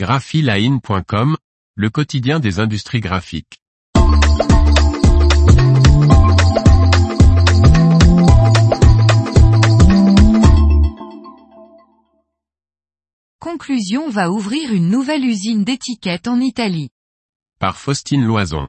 [0.00, 1.36] graphiline.com,
[1.74, 3.60] le quotidien des industries graphiques.
[13.38, 16.88] Conclusion va ouvrir une nouvelle usine d'étiquettes en Italie.
[17.58, 18.68] Par Faustine Loison.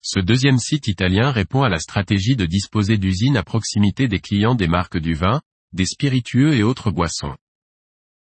[0.00, 4.54] Ce deuxième site italien répond à la stratégie de disposer d'usines à proximité des clients
[4.54, 5.40] des marques du vin,
[5.72, 7.34] des spiritueux et autres boissons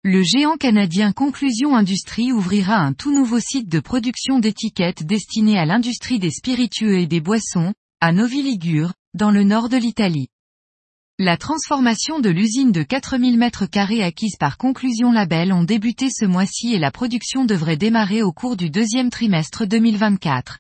[0.08, 5.66] le géant canadien Conclusion Industrie ouvrira un tout nouveau site de production d'étiquettes destiné à
[5.66, 10.30] l'industrie des spiritueux et des boissons, à Novi Ligure, dans le nord de l'Italie.
[11.20, 16.74] La transformation de l'usine de 4000 m2 acquise par Conclusion Label ont débuté ce mois-ci
[16.74, 20.60] et la production devrait démarrer au cours du deuxième trimestre 2024.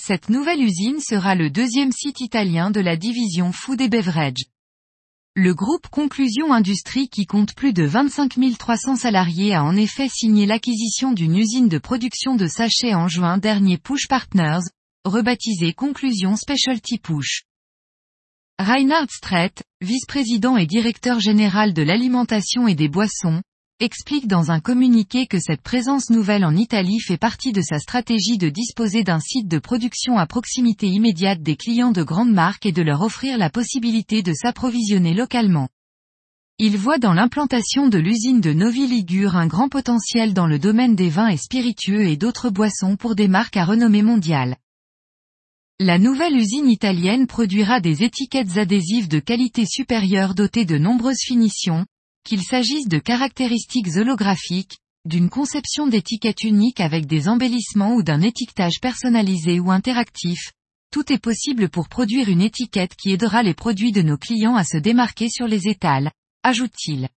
[0.00, 4.46] Cette nouvelle usine sera le deuxième site italien de la division Food et Beverage.
[5.38, 10.46] Le groupe Conclusion Industrie qui compte plus de 25 300 salariés a en effet signé
[10.46, 14.62] l'acquisition d'une usine de production de sachets en juin dernier Push Partners,
[15.04, 17.42] rebaptisée Conclusion Specialty Push.
[18.58, 19.52] Reinhard Strait,
[19.82, 23.42] vice-président et directeur général de l'alimentation et des boissons,
[23.78, 28.38] explique dans un communiqué que cette présence nouvelle en Italie fait partie de sa stratégie
[28.38, 32.72] de disposer d'un site de production à proximité immédiate des clients de grandes marques et
[32.72, 35.68] de leur offrir la possibilité de s'approvisionner localement.
[36.58, 40.96] Il voit dans l'implantation de l'usine de Novi Ligure un grand potentiel dans le domaine
[40.96, 44.56] des vins et spiritueux et d'autres boissons pour des marques à renommée mondiale.
[45.80, 51.84] La nouvelle usine italienne produira des étiquettes adhésives de qualité supérieure dotées de nombreuses finitions,
[52.26, 58.80] qu'il s'agisse de caractéristiques holographiques, d'une conception d'étiquette unique avec des embellissements ou d'un étiquetage
[58.82, 60.52] personnalisé ou interactif,
[60.90, 64.64] tout est possible pour produire une étiquette qui aidera les produits de nos clients à
[64.64, 66.10] se démarquer sur les étals,
[66.42, 67.08] ajoute-t-il.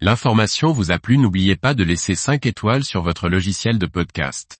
[0.00, 4.58] L'information vous a plu n'oubliez pas de laisser 5 étoiles sur votre logiciel de podcast.